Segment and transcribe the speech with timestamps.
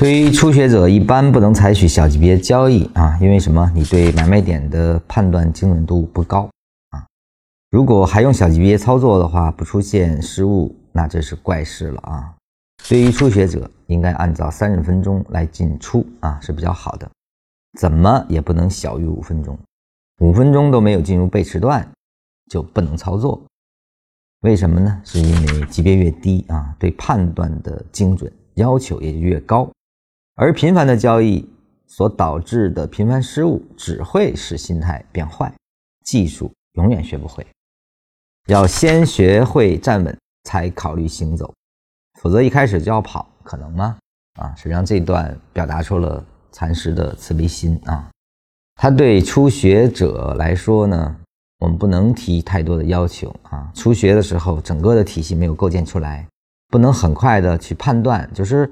[0.00, 3.70] 对于初学者，一般不能采取小级别交易啊，因为什么？
[3.74, 6.48] 你对买卖点的判断精准度不高
[6.88, 7.06] 啊。
[7.70, 12.34] 如果还用小级别操作的话，不出现失误，那这是怪事了啊。
[12.88, 17.06] 对于初学者，应该按照三十分钟来进出啊，是比较好的。
[17.78, 19.58] 怎么也不能小于五分钟，
[20.22, 21.86] 五分钟都没有进入背驰段，
[22.50, 23.38] 就不能操作。
[24.40, 24.98] 为什么呢？
[25.04, 29.70] 是因为级别越低啊，对判断的精准要求也就越高。
[30.40, 31.46] 而频繁的交易
[31.86, 35.52] 所导致的频繁失误，只会使心态变坏，
[36.02, 37.46] 技术永远学不会。
[38.46, 41.52] 要先学会站稳，才考虑行走，
[42.22, 43.98] 否则一开始就要跑，可能吗？
[44.40, 48.08] 啊，实际上这段表达出了禅师的慈悲心啊。
[48.76, 51.16] 他对初学者来说呢，
[51.58, 53.70] 我们不能提太多的要求啊。
[53.74, 56.26] 初学的时候，整个的体系没有构建出来，
[56.68, 58.66] 不能很快的去判断，就是。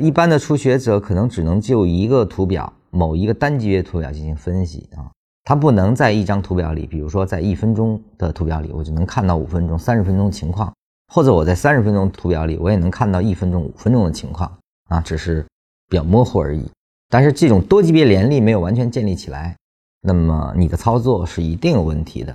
[0.00, 5.12] 一般的初学者可能只能就一个图表、某一个单级别图表进行分析啊，
[5.44, 10.74] 他不能在一张图表里，比如说在一分钟的图表里，我就能看到五分钟、三十分钟的情况，
[11.12, 14.50] 或者我在三十分钟图表里，我也能看到一分钟、五分钟的情况
[14.88, 15.46] 啊，只是
[15.88, 16.64] 比较模糊而已。
[17.10, 19.56] 但是这种多级别联立没有完全建立起来，
[20.00, 22.34] 那么你的操作是一定有问题的。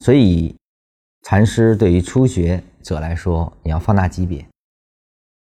[0.00, 0.56] 所以，
[1.22, 4.44] 禅师对于初学者来说，你要放大级别。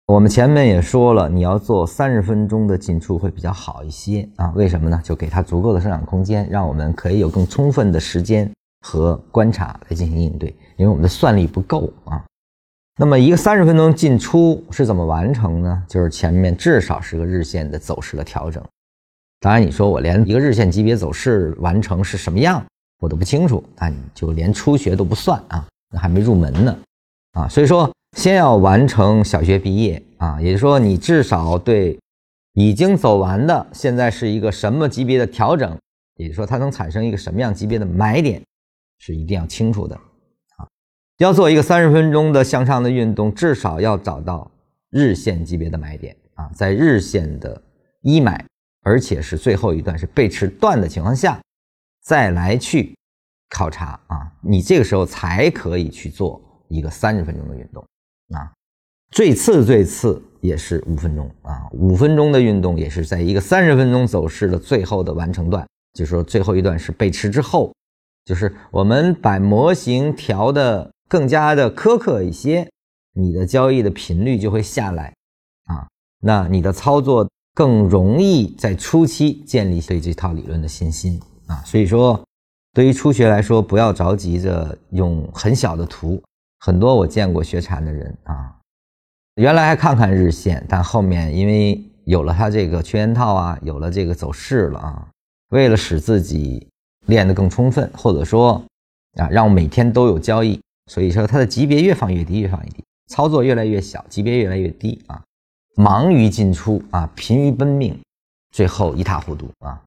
[0.10, 4.52] 我们前面也说了，你要做三十分钟的进出会比较好一些啊？
[4.56, 5.00] 为什么呢？
[5.04, 8.52] 就给它足够的生长空间，让我们可以有更充分的时间
[8.82, 12.26] 和观察来进行应对，因为我们的算力不够啊。
[12.98, 15.84] 那么一个三十分钟进出是怎么完成呢？
[15.88, 18.64] 就是前面至少是个日线的走势的调整。
[19.40, 22.66] 当然，你说我连一个日线级别走势完成是什么样
[23.00, 25.64] 我都不清楚，那你就连初学都不算啊，
[25.94, 26.76] 那还没入门呢
[27.34, 27.48] 啊。
[27.48, 27.88] 所以说。
[28.18, 31.98] 先要完成小学毕业啊，也就是说，你至少对
[32.54, 35.78] 已经走完的现在是一个什么级别的调整，
[36.16, 38.42] 也就是说，它能产生一个什么样级别的买点，
[38.98, 40.68] 是一定要清楚的啊。
[41.20, 44.52] 要做一个三十分钟的向上的运动，至少要找到
[44.90, 47.62] 日线级别的买点啊，在日线的
[48.02, 48.44] 一买，
[48.82, 51.40] 而且是最后一段是背驰段的情况下，
[52.02, 52.94] 再来去
[53.50, 57.86] 考察啊，你这个时候才可以去做一个三十分钟的运动。
[58.36, 58.52] 啊，
[59.12, 67.74] 最次最次也是五分钟啊，五分钟的运动也是在一个三十分钟走势的最后的完成段，就是说最后一段是背驰之后，
[68.26, 72.70] 就是我们把模型调的更加的苛刻一些，
[73.14, 75.14] 你的交易的频率就会下来
[75.66, 75.88] 啊，
[76.22, 82.24] 那你的操作更容易在初期建立对这套理论的信心啊，所以说
[82.74, 86.22] 对于初学来说，不要着急着用很小的图。
[86.60, 88.54] 很多我见过学禅的人啊，
[89.36, 95.08] 原来还看看日线，但后面因为有了他这个圈套啊，有了这个走势了啊，
[95.52, 96.68] 为了使自己
[97.06, 98.62] 练得更充分，或者说
[99.18, 100.60] 啊，让每天都有交易，
[100.92, 105.24] 所以说他的级别越放越低，越放越低，操作越来越小，级别越来越低啊，
[105.76, 107.98] 忙于进出啊，疲于奔命，
[108.52, 109.82] 最后一塌糊涂啊。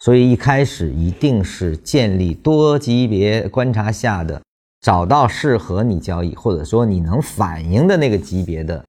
[0.00, 4.42] 所以一开始一定是建立多级别观察下的。
[4.82, 8.84] 找到适合你交易，或者说你能反映的那个级别的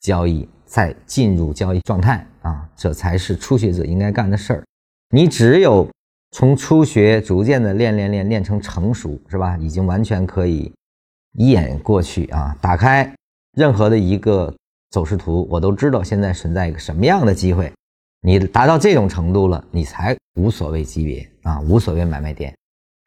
[0.00, 4.64] 交易，再进入交易状态啊，这才是初学者应该干的事儿。
[5.10, 5.86] 你只有
[6.30, 9.58] 从初学逐渐的练练练练成成熟，是吧？
[9.58, 10.72] 已经完全可以
[11.32, 13.12] 一眼过去啊，打开
[13.56, 14.54] 任何的一个
[14.90, 17.70] 走势图，我都知道现在存在一个什么样的机会。
[18.20, 22.54] 你达到这种程度了，你才无所谓级别啊，无所谓买卖点。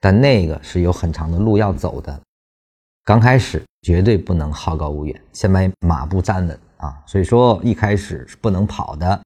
[0.06, 2.22] 但那个是有很长的路要走的。
[3.04, 7.02] 刚开始绝对不能好高骛远，先把马步站稳啊！
[7.08, 9.20] 所以说一开始是不能跑的，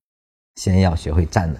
[0.55, 1.59] 先要学会站稳。